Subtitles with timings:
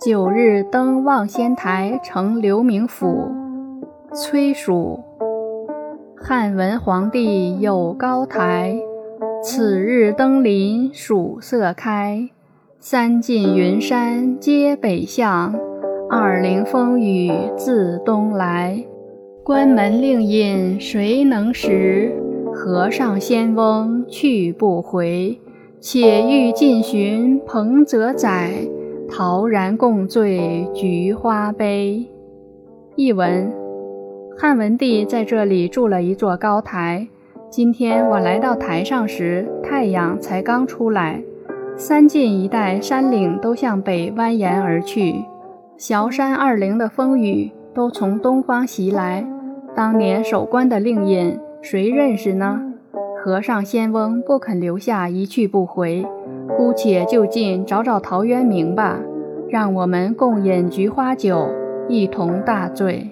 [0.00, 3.32] 九日登望仙台，成刘明府。
[4.14, 5.02] 崔曙。
[6.16, 8.78] 汉文皇帝有高台，
[9.42, 12.28] 此日登临曙色开。
[12.78, 15.52] 三晋云山皆北向，
[16.08, 18.84] 二陵风雨自东来。
[19.42, 22.14] 关门令尹谁能识？
[22.54, 25.40] 河上仙翁去不回。
[25.80, 28.50] 且欲尽寻彭泽载，
[29.10, 32.06] 陶然共醉菊花杯。
[32.94, 33.50] 译文：
[34.36, 37.08] 汉文帝在这里筑了一座高台。
[37.50, 41.22] 今天我来到台上时，太阳才刚出来。
[41.76, 45.24] 三晋一带山岭都向北蜿蜒而去，
[45.78, 49.26] 崤山二陵的风雨都从东方袭来。
[49.74, 52.67] 当年守关的令尹，谁认识呢？
[53.28, 56.02] 和尚仙翁不肯留下一去不回，
[56.56, 58.98] 姑且就近找找陶渊明吧，
[59.50, 61.46] 让我们共饮菊花酒，
[61.90, 63.06] 一同大醉。